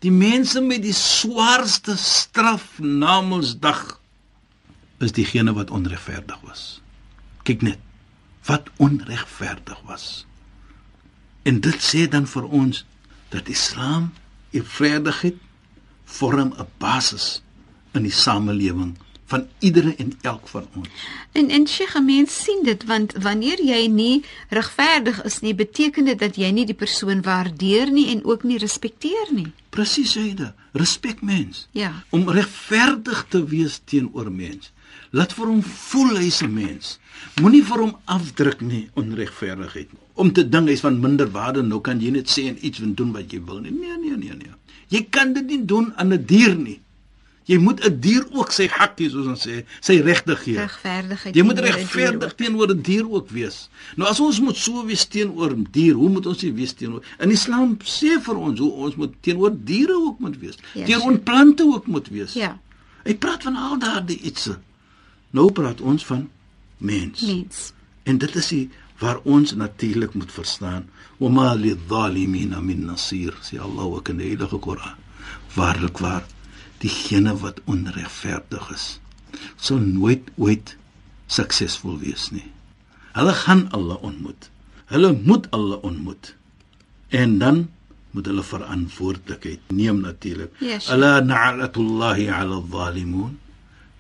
Die 0.02 0.10
mense 0.10 0.60
met 0.60 0.82
die 0.82 0.96
swaarste 0.96 1.94
straf 1.96 2.78
na 2.80 3.20
Mondsdag 3.22 4.00
is 4.98 5.12
diegene 5.14 5.52
wat 5.54 5.70
onregverdig 5.70 6.40
was. 6.42 6.80
Kyk 7.46 7.62
net 7.62 7.78
wat 8.48 8.70
onregverdig 8.82 9.78
was. 9.86 10.24
En 11.46 11.60
dit 11.60 11.78
sê 11.82 12.08
dan 12.10 12.26
vir 12.26 12.48
ons 12.50 12.84
dat 13.30 13.48
Islam 13.50 14.10
evenredigheid 14.50 15.38
vorm 16.04 16.54
'n 16.56 16.66
basis 16.78 17.42
in 17.94 18.02
die 18.02 18.14
samelewing 18.14 18.96
van 19.32 19.46
iedere 19.64 19.94
en 20.02 20.12
elk 20.28 20.48
van 20.52 20.66
ons. 20.78 21.06
En 21.38 21.48
en 21.58 21.66
Sheikh, 21.68 21.96
mens 22.04 22.36
sien 22.44 22.60
dit 22.68 22.84
want 22.90 23.14
wanneer 23.26 23.62
jy 23.64 23.86
nie 23.92 24.24
regverdig 24.48 25.22
is 25.28 25.40
nie, 25.44 25.54
beteken 25.56 26.10
dit 26.10 26.20
dat 26.20 26.36
jy 26.40 26.50
nie 26.52 26.66
die 26.68 26.78
persoon 26.84 27.24
waardeer 27.24 27.92
nie 27.92 28.08
en 28.14 28.24
ook 28.28 28.44
nie 28.48 28.60
respekteer 28.60 29.32
nie. 29.32 29.48
Presies, 29.72 30.14
Heide. 30.20 30.52
Respek 30.76 31.20
mens. 31.24 31.66
Ja. 31.76 31.92
Om 32.10 32.28
regverdig 32.32 33.26
te 33.32 33.44
wees 33.48 33.80
teenoor 33.84 34.30
mens. 34.32 34.72
Laat 35.12 35.32
vir 35.36 35.48
hom 35.48 35.62
voel 35.62 36.16
hy's 36.20 36.42
'n 36.42 36.52
mens. 36.52 36.98
Moenie 37.40 37.64
vir 37.64 37.84
hom 37.84 37.96
afdruk 38.04 38.60
nie 38.60 38.88
onregverdigheid 38.94 39.92
nie 39.92 40.02
om 40.14 40.32
te 40.32 40.44
dink 40.48 40.68
hy's 40.68 40.82
van 40.84 40.98
minder 41.00 41.30
waarde 41.32 41.62
nou 41.64 41.80
kan 41.84 42.00
jy 42.00 42.12
net 42.14 42.30
sê 42.30 42.46
en 42.50 42.58
iets 42.60 42.82
doen 42.82 43.12
wat 43.16 43.32
jy 43.32 43.40
wil 43.46 43.62
nie 43.64 43.72
nee 43.72 43.96
nee 44.02 44.16
nee 44.16 44.36
nee 44.36 44.54
jy 44.92 45.04
kan 45.10 45.32
dit 45.36 45.46
nie 45.48 45.62
doen 45.64 45.92
aan 45.96 46.12
'n 46.12 46.24
dier 46.26 46.54
nie 46.56 46.80
jy 47.46 47.58
moet 47.58 47.80
'n 47.84 48.00
dier 48.00 48.24
ook 48.30 48.52
sy 48.52 48.68
hakkie 48.68 49.10
soos 49.10 49.26
ons 49.26 49.46
sê 49.46 49.64
sy 49.80 50.00
regte 50.00 50.36
gee 50.36 50.58
regverdigheid 50.58 51.36
jy 51.36 51.42
moet 51.42 51.58
regverdig 51.58 52.34
teenoor 52.34 52.70
'n 52.70 52.82
dier 52.82 53.06
ook 53.10 53.30
wees. 53.30 53.68
Nou 53.96 54.08
as 54.08 54.20
ons 54.20 54.40
moet 54.40 54.56
so 54.56 54.84
wees 54.86 55.04
teenoor 55.04 55.50
'n 55.56 55.66
dier 55.70 55.94
hoe 55.94 56.08
moet 56.08 56.26
ons 56.26 56.42
wees 56.42 56.72
teenoor 56.72 57.02
in 57.18 57.30
islam 57.30 57.78
sê 57.84 58.20
vir 58.20 58.36
ons 58.36 58.58
hoe 58.58 58.72
ons 58.72 58.94
moet 58.96 59.14
teenoor 59.20 59.52
diere 59.64 59.94
ook 59.94 60.18
moet 60.18 60.38
wees. 60.38 60.56
Yes, 60.74 60.86
teenoor 60.86 61.18
plante 61.18 61.64
ook 61.64 61.86
moet 61.86 62.08
wees. 62.08 62.32
Ja. 62.32 62.58
Hy 63.04 63.14
praat 63.14 63.42
van 63.42 63.56
al 63.56 63.78
daardie 63.78 64.18
iets 64.20 64.50
nou 65.30 65.50
praat 65.52 65.80
ons 65.80 66.06
van 66.06 66.28
mens. 66.78 67.20
Mens. 67.20 67.72
En 68.02 68.18
dit 68.18 68.36
is 68.36 68.48
die 68.48 68.70
waar 68.98 69.18
ons 69.24 69.54
natuurlik 69.54 70.14
moet 70.14 70.32
verstaan. 70.32 70.86
Wa 71.18 71.28
ma 71.28 71.54
lidh-dhalimin 71.54 72.54
min 72.64 72.84
nasir 72.86 73.34
sê 73.42 73.58
Allah 73.58 73.84
ook 73.84 74.08
in 74.08 74.16
die 74.22 74.28
heilige 74.30 74.58
Koran. 74.58 74.98
Waarlik 75.54 75.98
waar 75.98 76.24
diegene 76.82 77.36
wat 77.40 77.62
onregverdig 77.70 78.68
is 78.74 78.88
sou 79.56 79.78
nooit 79.80 80.30
ooit 80.36 80.74
suksesvol 81.32 81.98
wees 82.02 82.28
nie. 82.34 82.48
Hulle 83.16 83.34
gaan 83.44 83.66
Allah 83.76 84.00
ontmoet. 84.04 84.48
Hulle 84.92 85.12
moet 85.24 85.48
Allah 85.56 85.80
ontmoet. 85.84 86.34
En 87.08 87.38
dan 87.38 87.68
moet 88.12 88.28
hulle 88.28 88.44
verantwoordelikheid 88.44 89.70
neem 89.72 90.02
natuurlik 90.04 90.52
yes, 90.60 90.90
ala 90.92 91.20
na'latullahi 91.24 92.28
'ala 92.28 92.58
adh-dhalimun 92.60 93.38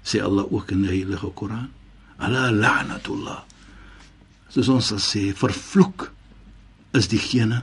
sê 0.04 0.20
Allah 0.20 0.44
ook 0.52 0.70
in 0.70 0.82
die 0.84 0.90
heilige 0.90 1.30
Koran. 1.32 1.70
Ala 2.18 2.50
la'natullah. 2.52 3.40
Soos 4.52 4.68
ons 4.68 4.86
sal 4.92 5.00
sê, 5.00 5.22
vervloek 5.36 6.10
is 6.92 7.08
diegene 7.08 7.62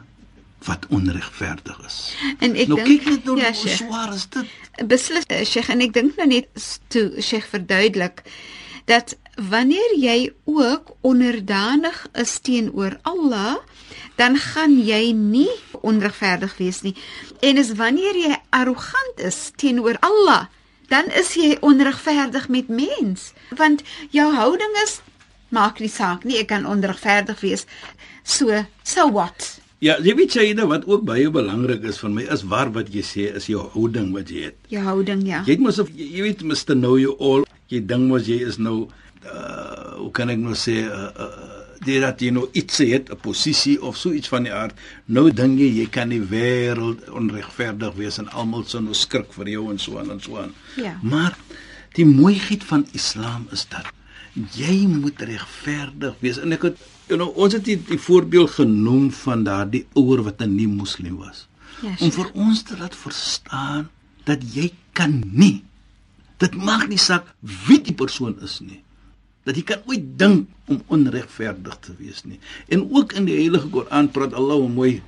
wat 0.67 0.85
onregverdig 0.89 1.79
is. 1.85 1.97
En 2.39 2.55
ek 2.55 2.67
nou, 2.71 2.79
dink 2.81 2.87
kyk 2.87 3.09
net 3.09 3.27
nou 3.29 3.37
ja, 3.39 3.51
hoe 3.53 3.75
swaar 3.75 4.13
is 4.13 4.27
dit. 4.33 4.55
Beslis 4.89 5.27
Sheikh 5.47 5.71
en 5.71 5.83
ek 5.85 5.93
dink 5.95 6.19
nou 6.19 6.27
net 6.29 6.69
toe 6.93 7.09
Sheikh 7.21 7.47
verduidelik 7.51 8.23
dat 8.89 9.13
wanneer 9.37 9.91
jy 10.01 10.31
ook 10.49 10.95
onderdanig 11.05 12.07
is 12.17 12.39
teenoor 12.41 12.97
Allah, 13.07 13.59
dan 14.17 14.37
gaan 14.37 14.79
jy 14.81 15.11
nie 15.13 15.51
onregverdig 15.85 16.57
wees 16.57 16.81
nie. 16.81 16.95
En 17.45 17.61
is 17.61 17.75
wanneer 17.77 18.17
jy 18.17 18.39
arrogant 18.49 19.21
is 19.21 19.51
teenoor 19.55 19.99
Allah, 20.01 20.49
dan 20.89 21.11
is 21.13 21.35
jy 21.37 21.53
onregverdig 21.61 22.49
met 22.49 22.67
mens, 22.73 23.29
want 23.53 23.85
jou 24.09 24.25
houding 24.33 24.81
is 24.83 24.99
maak 25.49 25.79
nie 25.79 25.89
saak 25.89 26.25
nie, 26.25 26.39
ek 26.41 26.51
kan 26.51 26.67
onregverdig 26.69 27.41
wees. 27.45 27.65
So, 28.23 28.65
so 28.83 29.07
what? 29.13 29.59
Ja, 29.79 29.95
jy 30.03 30.11
weet 30.19 30.33
jy 30.35 30.49
nou 30.59 30.65
wat 30.67 30.83
ook 30.89 31.05
baie 31.07 31.29
belangrik 31.31 31.85
is 31.87 32.01
vir 32.03 32.11
my 32.11 32.25
is 32.35 32.41
waar 32.51 32.67
wat 32.75 32.89
jy 32.91 33.03
sê 33.05 33.27
is 33.39 33.45
jou 33.47 33.61
houding 33.75 34.09
wat 34.11 34.31
jy 34.33 34.49
het. 34.49 34.57
Jou 34.67 34.81
houding, 34.83 35.21
ja. 35.27 35.39
Jy 35.47 35.55
het 35.55 35.63
mos 35.63 35.79
of 35.79 35.91
jy 35.95 36.25
weet 36.25 36.43
Mr. 36.43 36.75
Know 36.75 36.97
You 36.99 37.15
All, 37.23 37.45
jy 37.71 37.79
ding 37.87 38.09
mos 38.09 38.27
jy 38.27 38.41
is 38.47 38.59
nou 38.59 38.89
uh 39.23 39.77
hoe 39.99 40.11
kan 40.15 40.31
ek 40.31 40.39
nou 40.39 40.55
sê 40.55 40.81
uh, 40.87 41.07
uh 41.11 41.55
dit 41.83 41.99
dat 42.03 42.19
jy 42.19 42.29
nou 42.35 42.45
iets 42.59 42.79
het 42.83 43.09
'n 43.11 43.19
posisie 43.23 43.77
of 43.81 43.97
so 43.97 44.11
iets 44.11 44.27
van 44.27 44.43
die 44.43 44.51
aard 44.51 44.75
nou 45.07 45.31
dink 45.31 45.59
jy 45.59 45.69
jy 45.79 45.87
kan 45.87 46.09
die 46.09 46.19
wêreld 46.19 47.07
onregverdig 47.11 47.95
wees 47.95 48.19
en 48.19 48.27
almal 48.31 48.63
sou 48.67 48.81
nou 48.83 48.93
skrik 48.93 49.31
vir 49.33 49.47
jou 49.55 49.69
en 49.71 49.79
so 49.79 49.99
aan 49.99 50.11
en 50.11 50.19
so 50.19 50.37
aan. 50.37 50.53
Ja. 50.75 50.99
Maar 51.03 51.37
die 51.95 52.05
mooiheid 52.05 52.63
van 52.63 52.87
Islam 52.91 53.47
is 53.51 53.65
dat 53.69 53.87
jy 54.55 54.87
moet 54.87 55.21
regverdig 55.21 56.15
wees. 56.19 56.37
En 56.37 56.51
ek 56.51 56.67
het 56.67 56.77
you 57.09 57.17
know, 57.17 57.33
ons 57.35 57.55
het 57.57 57.65
die, 57.65 57.77
die 57.89 57.99
voorbeeld 57.99 58.51
genoem 58.59 59.09
van 59.11 59.43
daardie 59.47 59.85
ouer 59.97 60.23
wat 60.23 60.41
'n 60.41 60.55
nie 60.55 60.67
moslim 60.67 61.17
was. 61.17 61.47
Ja, 61.81 61.95
om 61.99 62.11
vir 62.11 62.29
ons 62.33 62.61
te 62.63 62.77
laat 62.77 62.95
verstaan 62.95 63.89
dat 64.23 64.43
jy 64.53 64.71
kan 64.93 65.23
nie 65.31 65.63
dit 66.37 66.55
maak 66.55 66.87
nie 66.87 66.97
saak 66.97 67.25
wie 67.67 67.81
die 67.81 67.93
persoon 67.93 68.35
is 68.41 68.59
nie 68.59 68.81
dat 69.43 69.55
jy 69.55 69.63
kan 69.63 69.81
ooit 69.87 70.05
dink 70.19 70.47
om 70.67 70.81
onregverdig 70.87 71.77
te 71.81 71.93
wees 71.97 72.23
nie. 72.23 72.39
En 72.67 72.85
ook 72.91 73.13
in 73.17 73.25
die 73.25 73.35
heilige 73.39 73.69
Koran 73.69 74.11
praat 74.11 74.33
Allah 74.33 74.67
mooi 74.67 75.01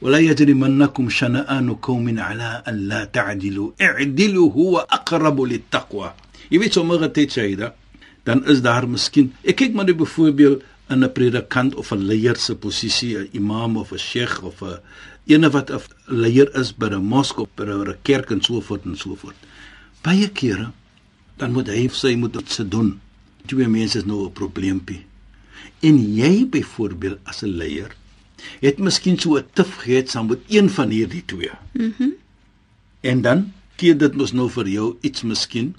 yajrimannakum 0.00 1.10
shana'anu 1.10 1.80
qaumin 1.80 2.18
ala 2.18 2.62
an 2.64 2.86
la 2.86 3.06
ta'dilu 3.06 3.72
i'dilu 3.78 4.50
huwa 4.52 4.86
aqrabu 4.88 5.46
lit-taqwa. 5.46 6.14
Jy 6.50 6.58
weet 6.58 6.72
sommige 6.72 7.10
tyd 7.10 7.30
sê 7.34 7.50
jy 7.50 7.72
dan 8.24 8.44
is 8.46 8.60
daar 8.62 8.86
miskien 8.86 9.32
ek 9.42 9.56
kyk 9.56 9.74
maar 9.74 9.90
byvoorbeeld 9.90 10.62
in 10.90 11.04
'n 11.04 11.12
predikant 11.12 11.74
of 11.74 11.92
'n 11.92 12.06
leier 12.10 12.36
se 12.36 12.54
posisie 12.54 13.18
'n 13.18 13.28
imam 13.32 13.76
of 13.76 13.92
'n 13.92 13.98
sheikh 13.98 14.42
of 14.42 14.62
'n 14.62 14.78
ene 15.26 15.50
wat 15.50 15.70
'n 15.70 15.80
leier 16.06 16.48
is 16.60 16.72
by 16.72 16.86
'n 16.86 17.04
moskee 17.04 17.42
of 17.42 17.48
by 17.56 17.64
'n 17.64 17.96
kerk 18.02 18.30
en 18.30 18.42
so 18.42 18.60
voort 18.60 18.84
en 18.84 18.96
so 18.96 19.14
voort. 19.14 19.36
Baie 20.02 20.28
kere 20.28 20.72
dan 21.36 21.52
moet 21.52 21.68
hy 21.68 21.88
sê 21.88 22.16
moet 22.16 22.32
dit 22.32 22.50
se 22.50 22.68
doen. 22.68 23.00
Twee 23.46 23.68
mense 23.68 23.98
is 23.98 24.04
nou 24.04 24.26
'n 24.26 24.32
probleempie. 24.32 25.04
En 25.80 26.14
jy 26.14 26.46
byvoorbeeld 26.48 27.18
as 27.24 27.42
'n 27.42 27.56
leier 27.56 27.94
het 28.60 28.78
miskien 28.78 29.18
so 29.18 29.36
'n 29.36 29.46
tif 29.52 29.76
gehad 29.76 30.08
saam 30.08 30.26
met 30.26 30.40
een 30.48 30.70
van 30.70 30.88
hierdie 30.88 31.24
twee. 31.24 31.50
Mhm. 31.72 31.92
Mm 31.98 32.14
en 33.00 33.22
dan 33.22 33.52
gee 33.76 33.96
dit 33.96 34.16
mos 34.16 34.32
nou 34.36 34.48
vir 34.52 34.68
jou 34.68 34.86
iets 35.00 35.22
miskien 35.24 35.72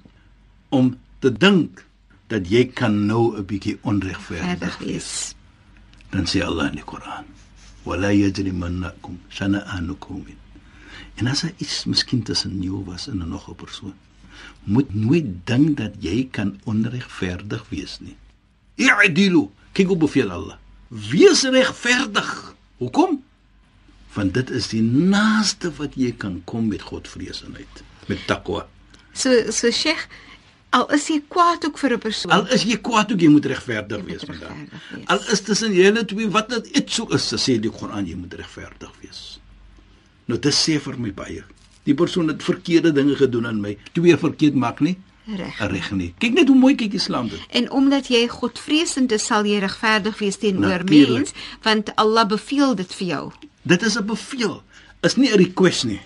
om 0.69 0.97
te 1.19 1.29
dink 1.29 1.83
dat 2.31 2.47
jy 2.47 2.65
kan 2.71 3.05
nou 3.05 3.35
'n 3.37 3.45
bietjie 3.45 3.77
onregverdig 3.81 4.77
wees. 4.77 5.35
Dan 6.09 6.25
sê 6.25 6.43
Allah 6.43 6.67
in 6.69 6.79
die 6.79 6.83
Koran: 6.83 7.25
"Wala 7.83 8.11
yajrimannakum 8.11 9.19
shana'anu 9.29 9.95
qaumin." 9.99 10.39
En 11.15 11.27
as 11.27 11.41
hy 11.41 11.53
iets 11.57 11.85
miskien 11.85 12.23
tussen 12.23 12.61
jou 12.61 12.83
was 12.85 13.07
en 13.07 13.21
'n 13.21 13.29
nog 13.29 13.49
'n 13.49 13.55
persoon, 13.55 13.93
moet 14.63 14.93
nooit 14.93 15.45
dink 15.45 15.77
dat 15.77 15.93
jy 15.99 16.27
kan 16.31 16.59
onregverdig 16.63 17.65
wees 17.69 17.99
nie. 17.99 18.15
I'dilu, 18.75 19.49
kyk 19.71 19.87
hoe 19.87 19.97
beveel 19.97 20.31
Allah. 20.31 20.57
Wees 20.87 21.43
regverdig. 21.43 22.55
Hoekom? 22.77 23.23
Want 24.13 24.33
dit 24.33 24.49
is 24.49 24.67
die 24.67 24.81
naaste 24.81 25.71
wat 25.77 25.95
jy 25.95 26.11
kan 26.11 26.41
kom 26.43 26.67
met 26.67 26.81
Godvreesenheid, 26.81 27.83
met 28.07 28.27
takwa. 28.27 28.67
So 29.13 29.51
so 29.51 29.71
Sheikh, 29.71 30.07
al 30.71 30.87
is 30.95 31.07
jy 31.11 31.19
kwaad 31.27 31.65
ook 31.67 31.77
vir 31.77 31.93
'n 31.93 31.99
persoon. 31.99 32.31
Al 32.31 32.47
is 32.47 32.63
jy 32.63 32.77
kwaad 32.77 33.11
ook 33.11 33.19
jy 33.21 33.29
moet 33.29 33.45
regverdig 33.45 34.03
wees 34.05 34.25
met 34.25 34.39
daai. 34.39 34.67
Al 35.05 35.19
is 35.31 35.41
tussen 35.41 35.73
julle 35.73 36.05
twee 36.05 36.29
wat 36.29 36.49
dit 36.49 36.67
iets 36.77 36.95
so 36.95 37.07
is, 37.07 37.33
sê 37.35 37.59
die 37.59 37.69
Koran 37.71 38.07
jy 38.07 38.15
moet 38.15 38.33
regverdig 38.33 38.91
wees. 39.01 39.39
Nou 40.25 40.39
dit 40.39 40.53
sê 40.53 40.79
vir 40.79 40.97
my 40.99 41.11
baie. 41.13 41.43
Die 41.83 41.93
persoon 41.93 42.27
het 42.27 42.43
verkeerde 42.43 42.91
dinge 42.91 43.15
gedoen 43.15 43.47
aan 43.47 43.61
my. 43.61 43.77
Twee 43.93 44.17
verkeerd 44.17 44.55
maak 44.55 44.79
nie 44.79 44.97
Reg. 45.25 45.57
reg 45.59 45.91
nie. 45.91 46.13
Kyk 46.17 46.33
net 46.33 46.47
hoe 46.47 46.57
mooi 46.57 46.75
kyk 46.75 46.93
Islam 46.93 47.29
dit. 47.29 47.39
En 47.49 47.71
omdat 47.71 48.07
jy 48.07 48.27
Godvreesend 48.27 49.11
is, 49.11 49.25
sal 49.25 49.45
jy 49.45 49.59
regverdig 49.59 50.17
wees 50.19 50.37
teenoor 50.37 50.83
mens, 50.89 51.31
want 51.61 51.95
Allah 51.95 52.25
beveel 52.27 52.75
dit 52.75 52.93
vir 52.93 53.07
jou. 53.07 53.31
Dit 53.61 53.83
is 53.83 53.97
'n 53.97 54.05
bevel. 54.05 54.63
Is 55.01 55.15
nie 55.15 55.29
'n 55.29 55.37
request 55.37 55.83
nie. 55.83 56.01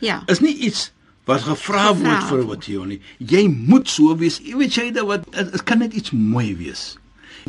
Ja. 0.00 0.22
Is 0.26 0.40
nie 0.40 0.54
iets 0.56 0.90
wat 1.28 1.44
gevra 1.44 1.90
word 1.92 2.24
vir 2.30 2.42
wat 2.48 2.68
jy 2.70 2.86
nie. 2.88 3.00
Jy 3.20 3.44
moet 3.52 3.90
so 3.92 4.16
wees. 4.16 4.40
Jy 4.44 4.56
weet 4.62 4.78
jy 4.80 4.86
dat 4.96 5.08
wat 5.08 5.28
dit 5.36 5.62
kan 5.68 5.82
net 5.84 5.96
iets 5.98 6.14
mooi 6.16 6.54
wees. 6.56 6.96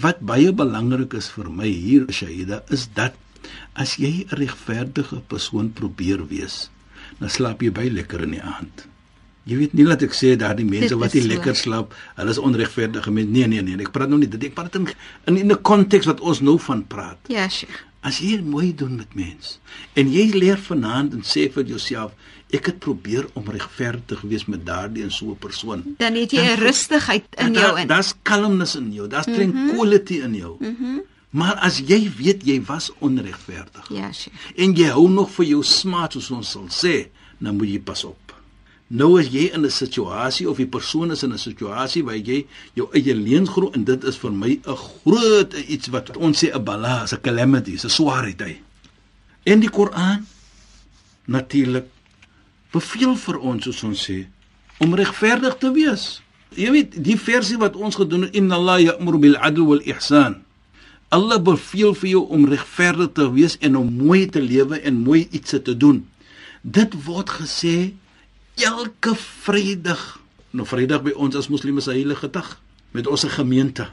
Wat 0.04 0.20
baie 0.24 0.52
belangrik 0.56 1.16
is 1.18 1.32
vir 1.32 1.48
my 1.52 1.70
hier 1.70 2.06
Shaida 2.12 2.62
is 2.76 2.88
dat 2.96 3.16
as 3.80 3.96
jy 3.96 4.28
'n 4.28 4.36
regverdige 4.36 5.22
persoon 5.28 5.72
probeer 5.72 6.28
wees, 6.28 6.70
dan 7.20 7.30
slaap 7.30 7.62
jy 7.64 7.72
baie 7.72 7.92
lekker 7.92 8.24
in 8.28 8.36
die 8.38 8.44
aand. 8.44 8.86
Jy 9.48 9.58
weet 9.58 9.74
nie 9.74 9.86
dat 9.88 10.04
ek 10.04 10.14
sê 10.14 10.36
daardie 10.38 10.68
mense 10.68 10.94
Dit 10.94 11.00
wat 11.00 11.14
nie 11.14 11.26
lekker 11.26 11.56
slaap, 11.56 11.96
hulle 12.16 12.30
is 12.30 12.38
onregverdige 12.38 13.12
mense. 13.12 13.32
Nee 13.32 13.48
nee 13.48 13.62
nee, 13.62 13.80
ek 13.80 13.92
praat 13.96 14.10
nou 14.10 14.20
nie 14.20 14.28
dit. 14.28 14.44
Ek 14.44 14.54
praat 14.54 14.76
in 14.76 14.88
in 15.26 15.38
in 15.38 15.52
'n 15.52 15.62
konteks 15.62 16.06
wat 16.06 16.20
ons 16.20 16.42
nou 16.42 16.60
van 16.60 16.84
praat. 16.88 17.18
Ja, 17.28 17.48
Sheikh. 17.48 17.89
As 18.02 18.20
jy 18.24 18.38
mooi 18.42 18.74
doen 18.76 18.96
met 18.96 19.14
mens 19.16 19.60
en 19.94 20.12
jy 20.12 20.30
leer 20.34 20.58
vanaand 20.58 21.14
en 21.14 21.22
sê 21.22 21.50
vir 21.52 21.64
jouself 21.66 22.12
ek 22.52 22.66
het 22.66 22.80
probeer 22.80 23.28
om 23.34 23.44
regverdig 23.52 24.22
te 24.22 24.28
wees 24.28 24.46
met 24.46 24.66
daardie 24.66 25.04
en 25.04 25.12
so 25.12 25.32
'n 25.32 25.38
persoon. 25.38 25.84
Dan 25.98 26.16
het 26.16 26.32
jy 26.32 26.40
'n 26.42 26.60
rustigheid 26.60 27.26
in 27.38 27.54
Da- 27.54 27.60
jou 27.62 27.80
in. 27.80 27.88
Daar's 27.88 28.14
kalmness 28.24 28.76
in 28.76 28.92
jou, 28.94 29.08
daar's 29.08 29.26
tranquility 29.26 30.22
in 30.24 30.34
jou. 30.36 30.58
Maar 31.32 31.56
as 31.56 31.78
jy 31.80 32.10
weet 32.18 32.44
jy 32.46 32.62
was 32.66 32.92
onregverdig 33.00 33.90
Ja, 33.90 34.12
Sheikh. 34.12 34.34
en 34.56 34.74
jy 34.76 34.88
hou 34.90 35.10
nog 35.10 35.30
vir 35.32 35.46
jou 35.46 35.64
smaak 35.64 36.12
soos 36.12 36.32
ons 36.32 36.50
sal 36.52 36.68
sê, 36.70 37.10
dan 37.38 37.56
moet 37.58 37.68
jy 37.70 37.80
pas 37.80 38.04
op. 38.04 38.29
Nou 38.90 39.20
as 39.20 39.28
jy 39.30 39.52
in 39.54 39.66
'n 39.66 39.70
situasie 39.70 40.50
of 40.50 40.58
die 40.58 40.68
persoon 40.68 41.12
is 41.12 41.24
in 41.24 41.32
'n 41.34 41.38
situasie 41.38 42.04
waar 42.04 42.18
jy 42.18 42.48
jou 42.74 42.90
eie 42.92 43.14
leuns 43.14 43.50
glo 43.50 43.70
en 43.72 43.84
dit 43.84 44.04
is 44.04 44.18
vir 44.18 44.32
my 44.32 44.60
'n 44.66 44.76
groot 44.76 45.54
iets 45.68 45.88
wat 45.88 46.18
ons 46.18 46.44
sê 46.44 46.50
'n 46.52 46.64
bala, 46.64 47.06
'n 47.06 47.22
calamity, 47.22 47.74
'n 47.74 47.90
swaarheid. 47.90 48.42
En 49.44 49.60
die 49.60 49.70
Koran 49.70 50.26
natuurlik 51.26 51.86
beveel 52.72 53.16
vir 53.16 53.38
ons 53.40 53.64
soos 53.64 53.84
ons 53.84 54.10
sê 54.10 54.28
om 54.80 54.96
regverdig 54.96 55.58
te 55.58 55.72
wees. 55.72 56.22
Jy 56.56 56.72
weet, 56.72 57.04
die 57.04 57.18
versie 57.18 57.58
wat 57.58 57.76
ons 57.76 57.96
gedoen 57.96 58.22
het, 58.22 58.36
inna 58.36 58.56
Allah 58.56 58.82
ya'muru 58.82 59.20
bil 59.20 59.38
'adl 59.38 59.66
wal 59.66 59.82
ihsan. 59.86 60.44
Allah 61.10 61.42
beveel 61.42 61.94
vir 61.94 62.10
jou 62.10 62.28
om 62.30 62.46
regverdig 62.46 63.12
te 63.14 63.32
wees 63.34 63.58
en 63.58 63.76
om 63.76 63.94
mooi 63.94 64.26
te 64.30 64.42
lewe 64.42 64.82
en 64.82 64.96
mooi 64.96 65.28
iets 65.32 65.50
te 65.64 65.78
doen. 65.78 66.08
Dit 66.62 67.04
word 67.06 67.30
gesê 67.30 67.94
elke 68.64 69.16
Vrydag. 69.16 70.20
Nou 70.52 70.68
Vrydag 70.68 71.04
by 71.06 71.14
ons 71.16 71.36
as 71.36 71.50
moslimme 71.52 71.82
se 71.82 71.94
heilige 71.94 72.30
dag 72.30 72.58
met 72.92 73.08
ons 73.08 73.24
gemeente. 73.24 73.90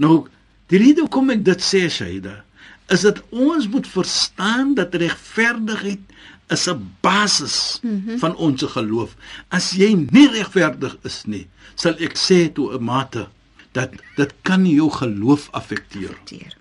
Nou, 0.00 0.26
die 0.72 0.80
rede 0.80 1.04
hoekom 1.04 1.32
ek 1.34 1.44
dit 1.44 1.64
sê, 1.64 1.84
Shaida, 1.90 2.40
is 2.90 3.04
dat 3.06 3.20
ons 3.30 3.68
moet 3.70 3.86
verstaan 3.86 4.74
dat 4.78 4.94
regverdigheid 4.94 6.02
is 6.50 6.66
'n 6.68 6.90
basis 7.00 7.78
mm 7.82 8.02
-hmm. 8.04 8.18
van 8.18 8.36
ons 8.36 8.62
geloof. 8.62 9.14
As 9.48 9.70
jy 9.70 9.94
nie 10.10 10.28
regverdig 10.28 10.96
is 11.02 11.22
nie, 11.26 11.46
sal 11.74 11.94
ek 11.98 12.16
sê 12.16 12.52
toe 12.52 12.74
'n 12.74 12.84
mate 12.84 13.28
dat 13.72 13.90
dit 14.16 14.34
kan 14.42 14.66
jou 14.66 14.90
geloof 14.90 15.48
affekteer. 15.50 16.18
Teer. 16.24 16.56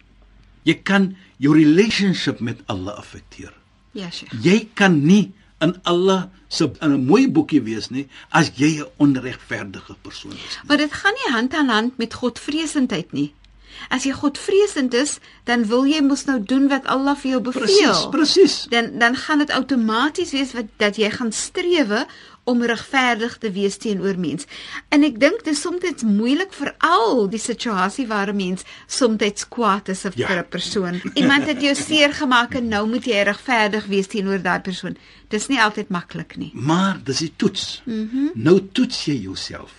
Jy 0.63 0.73
kan 0.83 1.15
jou 1.37 1.55
relationship 1.55 2.39
met 2.39 2.61
Allah 2.65 2.97
affekteer. 2.97 3.53
Ja, 3.91 4.09
Sheikh. 4.11 4.43
Jy 4.43 4.69
kan 4.73 5.05
nie 5.05 5.33
in 5.59 5.75
Allah 5.83 6.29
se 6.47 6.71
in 6.79 6.91
'n 6.93 7.05
mooi 7.05 7.27
boekie 7.31 7.61
wees 7.61 7.89
nie 7.89 8.07
as 8.29 8.51
jy 8.55 8.79
'n 8.79 8.87
onregverdige 8.97 9.95
persoon 10.01 10.31
is. 10.31 10.37
Nie. 10.37 10.67
Maar 10.67 10.77
dit 10.77 10.93
gaan 10.93 11.13
nie 11.13 11.33
hand 11.33 11.53
aan 11.53 11.69
hand 11.69 11.97
met 11.97 12.13
Godvreesendheid 12.13 13.11
nie. 13.11 13.33
As 13.87 14.03
jy 14.03 14.11
Godvreesend 14.11 14.93
is, 14.93 15.19
dan 15.43 15.65
wil 15.67 15.85
jy 15.85 16.01
mos 16.01 16.25
nou 16.25 16.43
doen 16.43 16.67
wat 16.67 16.85
Allah 16.85 17.15
vir 17.15 17.31
jou 17.31 17.41
beveel. 17.41 17.65
Presies, 17.65 18.09
presies. 18.09 18.65
Dan 18.69 18.99
dan 18.99 19.15
gaan 19.15 19.37
dit 19.37 19.49
outomaties 19.49 20.31
wees 20.31 20.53
wat 20.53 20.65
dat 20.77 20.95
jy 20.95 21.09
gaan 21.09 21.31
strewe 21.31 22.07
om 22.43 22.63
regverdig 22.63 23.37
te 23.37 23.51
wees 23.51 23.77
teenoor 23.77 24.17
mens. 24.17 24.45
En 24.89 25.03
ek 25.03 25.19
dink 25.19 25.43
dit 25.43 25.53
is 25.53 25.61
soms 25.61 26.03
moeilik 26.03 26.53
veral 26.53 27.27
die 27.29 27.39
situasie 27.39 28.07
waar 28.07 28.29
'n 28.29 28.35
mens 28.35 28.63
soms 28.87 29.47
kwaad 29.49 29.89
is 29.89 30.03
Ja. 30.15 30.27
vir 30.27 30.37
'n 30.39 30.49
persoon. 30.49 31.01
Iemand 31.13 31.45
het 31.45 31.61
jou 31.61 31.75
seer 31.75 32.13
gemaak 32.13 32.53
en 32.55 32.67
nou 32.67 32.87
moet 32.87 33.05
jy 33.05 33.21
regverdig 33.23 33.85
wees 33.85 34.07
teenoor 34.07 34.41
daai 34.41 34.59
persoon. 34.59 34.97
Dis 35.27 35.47
nie 35.47 35.61
altyd 35.61 35.89
maklik 35.89 36.37
nie. 36.37 36.51
Maar 36.53 36.99
dis 37.03 37.17
die 37.17 37.33
toets. 37.35 37.81
Mm 37.85 38.09
-hmm. 38.11 38.31
Nou 38.33 38.59
toets 38.71 39.05
jy 39.05 39.13
jouself. 39.15 39.71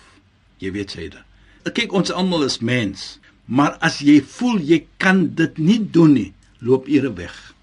Jy 0.57 0.71
weet 0.71 0.93
jy 0.93 1.09
dit. 1.09 1.73
Kyk 1.73 1.91
ons 1.93 2.11
almal 2.11 2.43
is 2.43 2.59
mens, 2.59 3.19
maar 3.45 3.77
as 3.79 3.99
jy 3.99 4.21
voel 4.21 4.59
jy 4.59 4.85
kan 4.97 5.31
dit 5.35 5.57
nie 5.57 5.79
doen 5.91 6.13
nie, 6.13 6.33
loop 6.59 6.87
eers 6.87 7.13
weg. 7.15 7.53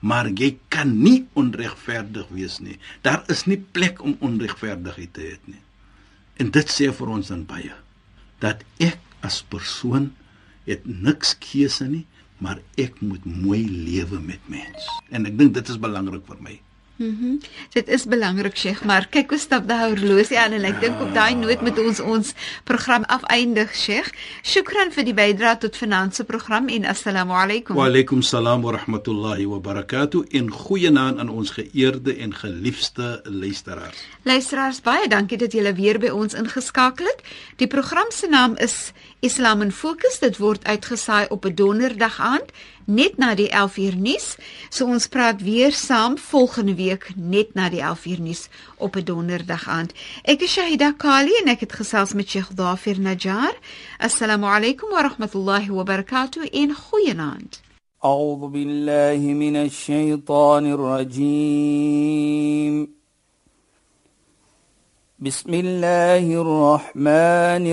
Maar 0.00 0.30
jy 0.30 0.52
kan 0.70 0.92
nie 1.02 1.26
onregverdig 1.38 2.28
wees 2.30 2.58
nie. 2.62 2.76
Daar 3.02 3.24
is 3.32 3.46
nie 3.50 3.58
plek 3.58 4.02
om 4.04 4.16
onregverdigheid 4.24 5.12
te 5.16 5.26
hê 5.26 5.36
nie. 5.50 5.62
En 6.38 6.52
dit 6.54 6.70
sê 6.70 6.92
vir 6.94 7.10
ons 7.10 7.32
dan 7.32 7.42
baie 7.48 7.74
dat 8.38 8.62
ek 8.78 9.02
as 9.26 9.40
persoon 9.50 10.12
het 10.68 10.84
niks 10.86 11.32
keuse 11.42 11.88
nie, 11.90 12.04
maar 12.38 12.60
ek 12.78 13.00
moet 13.02 13.24
mooi 13.26 13.64
lewe 13.66 14.20
met 14.22 14.42
mens. 14.46 14.86
En 15.10 15.26
ek 15.26 15.34
dink 15.40 15.56
dit 15.56 15.72
is 15.72 15.80
belangrik 15.82 16.22
vir 16.28 16.38
my. 16.44 16.54
Dit 16.98 17.88
is 17.88 18.04
belangrik, 18.10 18.56
Sheikh, 18.58 18.82
maar 18.84 19.06
kyk 19.06 19.30
hoe 19.30 19.38
stap 19.38 19.68
daai 19.68 19.92
horlosie 19.92 20.38
aan 20.38 20.56
en 20.56 20.64
ek 20.66 20.80
dink 20.82 20.98
op 20.98 21.12
daai 21.14 21.36
noot 21.38 21.60
moet 21.62 21.78
ons 21.78 22.00
ons 22.02 22.32
program 22.66 23.04
afeindig, 23.06 23.70
Sheikh. 23.70 24.08
Shukran 24.42 24.90
vir 24.96 25.06
die 25.06 25.14
bydrae 25.14 25.60
tot 25.62 25.78
finansie 25.78 26.26
program 26.26 26.66
en 26.74 26.88
assalamu 26.90 27.36
alaykum. 27.38 27.78
Wa 27.78 27.86
alaykum 27.86 28.22
salaam 28.26 28.64
wa 28.66 28.74
rahmatullahi 28.74 29.46
wa 29.46 29.60
barakatuh 29.62 30.24
in 30.34 30.50
goeie 30.50 30.90
naam 30.90 31.20
aan 31.22 31.30
ons 31.30 31.54
geëerde 31.54 32.16
en 32.18 32.34
geliefde 32.34 33.20
luisteraars. 33.30 34.02
Luisteraars, 34.26 34.80
baie 34.82 35.06
dankie 35.08 35.38
dat 35.38 35.54
julle 35.54 35.76
weer 35.78 36.00
by 36.02 36.10
ons 36.10 36.34
ingeskakel 36.34 37.06
het. 37.06 37.22
Die 37.62 37.70
program 37.70 38.10
se 38.10 38.26
naam 38.26 38.58
is 38.58 38.90
Islam 39.22 39.62
in 39.62 39.70
Fokus. 39.70 40.18
Dit 40.18 40.42
word 40.42 40.66
uitgesaai 40.66 41.28
op 41.30 41.46
'n 41.46 41.54
donderdag 41.54 42.18
aand 42.20 42.50
net 42.87 43.17
na 43.17 43.35
die 43.35 43.49
11uur 43.49 43.95
nuus. 43.95 44.35
So 44.69 44.85
ons 44.85 45.07
praat 45.07 45.41
weer 45.41 45.71
saam 45.71 46.17
volgende 46.17 46.75
week 46.75 47.11
net 47.15 47.53
na 47.53 47.69
die 47.69 47.81
11uur 47.81 48.19
nuus 48.19 48.49
op 48.77 48.95
'n 48.95 49.03
donderdag 49.03 49.67
aand. 49.67 49.93
Ek 50.23 50.41
is 50.41 50.51
Shahida 50.51 50.91
Kali 50.91 51.31
en 51.41 51.47
ek 51.47 51.59
het 51.59 51.73
gesels 51.73 52.13
met 52.13 52.29
Sheikh 52.29 52.53
Dafir 52.55 52.99
Najjar. 52.99 53.55
Assalamu 53.97 54.45
alaykum 54.45 54.89
wa 54.89 55.01
rahmatullahi 55.01 55.69
wa 55.69 55.83
barakatuh 55.83 56.43
in 56.51 56.75
goeienaand. 56.75 57.61
أعوذ 58.03 58.47
بالله 58.47 59.33
من 59.33 59.55
الشيطان 59.55 60.65
الرجيم 60.71 62.23
بسم 65.19 65.53
الله 65.53 66.41
الرحمن 66.41 67.65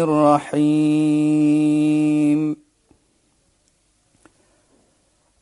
الرحيم 0.54 1.50